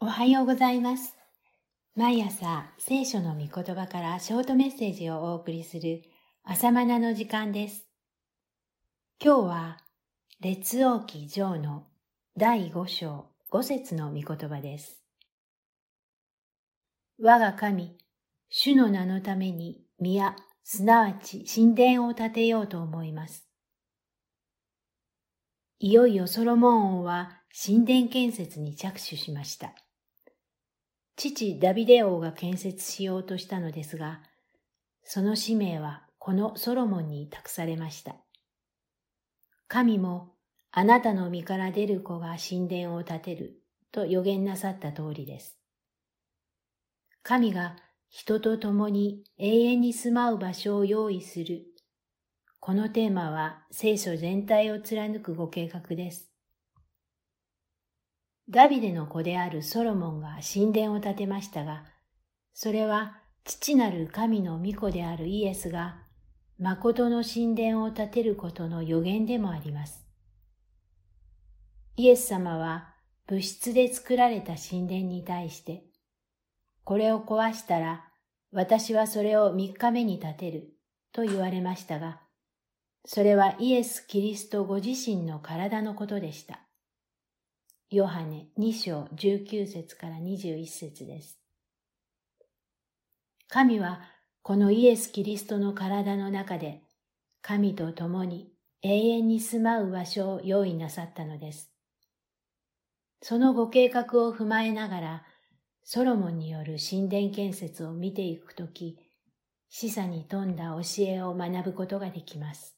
[0.00, 1.16] おはようございます。
[1.96, 6.02] 毎朝聖書の御言葉からショートメッセージをお送りする
[6.44, 7.88] 朝マナの時間です。
[9.20, 9.78] 今日は
[10.40, 11.88] 列王記上の
[12.36, 15.02] 第5章5節の御言葉です。
[17.20, 17.98] 我が神、
[18.50, 23.48] 主の名のために宮、すなわち神殿を建てようと思います。
[25.80, 29.74] いよいよソロモン王は神殿建設に着手しました。
[31.18, 34.20] 父ダビデ王が建設しようとしたのですが、
[35.02, 38.14] その使命はこのソロモンに託されました。
[39.66, 40.36] 神も
[40.70, 45.58] あなたの身から出る子が神殿を建てると予言なさった通りです。
[47.24, 47.74] 神が
[48.08, 51.64] 人と共に永遠に住まう場所を用意する。
[52.60, 56.30] このテーマは聖書全体を貫くご計画です。
[58.50, 61.84] ダビデの子であるソロモンが神殿を建てましたが、
[62.54, 66.02] それは父なる神の御子であるイエスが、
[66.58, 70.04] 誠の神殿を建てることの予言でもあります。
[71.96, 72.94] イエス様は
[73.26, 75.84] 物質で作られた神殿に対して、
[76.84, 78.06] これを壊したら
[78.50, 80.72] 私はそれを三日目に建てる
[81.12, 82.22] と言われましたが、
[83.04, 86.67] それはイエス・キリストご自身の体のことでした。
[87.90, 91.38] ヨハネ2章19節から21節です。
[93.48, 94.02] 神は
[94.42, 96.82] このイエス・キリストの体の中で
[97.40, 101.72] 神と共に永遠に住まう場所を用意なさったのです。
[103.22, 105.24] そのご計画を踏まえながら
[105.82, 108.98] ソロモンによる神殿建設を見ていくとき、
[109.70, 112.76] 示唆に富んだ教えを学ぶことができます。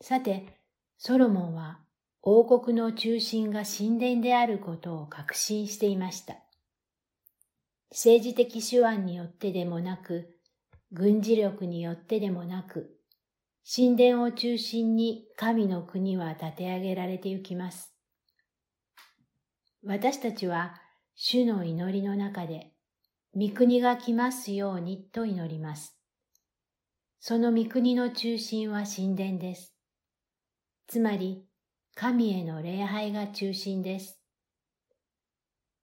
[0.00, 0.60] さて、
[0.96, 1.83] ソロモンは
[2.26, 6.36] 王国の中心が神殿であることを確信していました。
[7.90, 10.34] 政治的手腕によってでもなく、
[10.90, 12.96] 軍事力によってでもなく、
[13.70, 17.94] 神殿を中心に神の国は立て上げられてゆきます。
[19.84, 20.80] 私たちは
[21.14, 22.72] 主の祈りの中で、
[23.36, 25.94] 御国が来ますようにと祈ります。
[27.20, 29.74] その御国の中心は神殿です。
[30.86, 31.44] つまり、
[31.96, 34.18] 神への礼拝が中心です。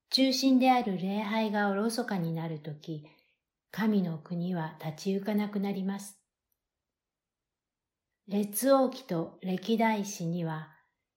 [0.09, 3.05] 中心である礼拝がおろそかになるとき、
[3.71, 6.19] 神の国は立ち行かなくなります。
[8.27, 10.69] 列王記と歴代史には、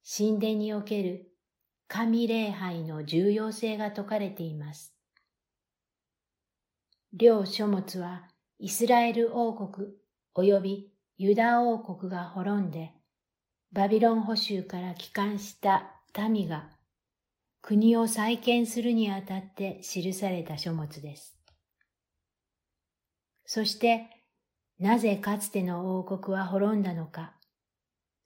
[0.05, 1.33] 神殿における
[1.89, 4.95] 神礼拝の重要性が説かれています。
[7.13, 8.29] 両書物は
[8.61, 9.89] イスラエル王国
[10.37, 12.93] 及びユダ王国が滅んで、
[13.75, 16.71] バビロン捕囚から帰還した民が
[17.61, 21.37] 国を再建するにあたって記された書物です。
[23.45, 24.07] そして、
[24.79, 27.35] なぜかつての王国は滅んだのか。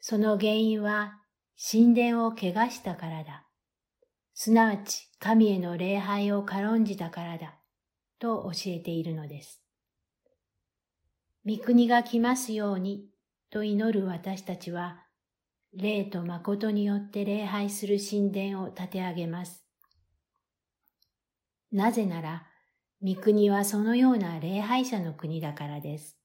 [0.00, 1.14] その原因は
[1.58, 3.46] 神殿を汚したからだ。
[4.34, 7.54] すなわち神への礼拝を軽んじたからだ。
[8.18, 9.62] と教えているのです。
[11.46, 13.06] 御国が来ますように
[13.50, 15.07] と祈る私たちは、
[15.74, 19.64] 霊と誠によって礼拝する神殿を建て上げます。
[21.70, 22.46] なぜなら、
[23.02, 26.18] 御国はそのような礼拝者の国だからです。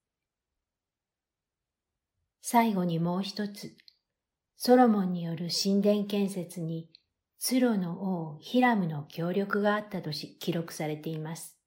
[2.42, 3.76] 最後にもう一つ、
[4.56, 6.90] ソロモンによる神殿建設に、
[7.40, 11.58] ツロの王ヒラムの協力があったとし記録されています。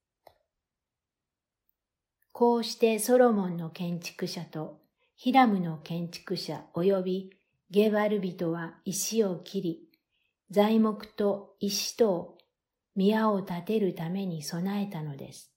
[2.32, 4.80] こうしてソロモンの建築者と
[5.16, 7.30] ヒラムの建築者及び
[7.70, 9.80] ゲバル人は石を切り、
[10.50, 12.38] 材木と石と
[12.94, 15.52] 宮を建てるために備えたのです。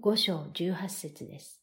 [0.00, 1.62] 五章十八節です。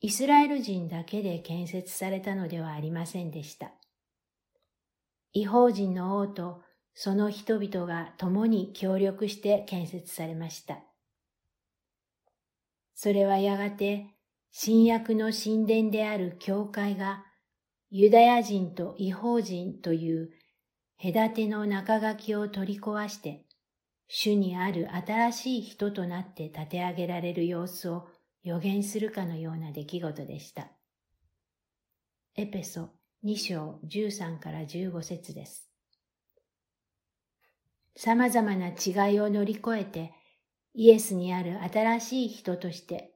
[0.00, 3.70] イスラエル人だけで建設されたのではありませんでした。
[5.32, 6.62] 違法人の王と
[6.94, 10.80] その人々が共に協力して建設されました。
[12.94, 14.06] それはやがて
[14.50, 17.24] 新約の神殿である教会が
[17.90, 20.30] ユダヤ人と違法人という
[21.02, 23.46] 隔ての中書きを取り壊して、
[24.08, 28.08] 主にある新しい人となって立て上げられる様子を
[28.42, 30.68] 予言するかのような出来事でした。
[32.36, 32.90] エペソ
[33.24, 35.68] 2章13から15節です。
[37.96, 40.12] 様々な違いを乗り越えて、
[40.74, 43.12] イエスにある新しい人として、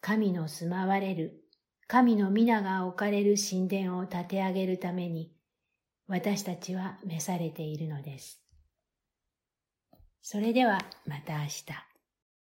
[0.00, 1.44] 神の住まわれる
[1.90, 5.32] 神の皆が置かれる神殿を建て上げるために、
[6.06, 8.42] 私たちは召されているのです。
[10.20, 11.64] それではまた明日。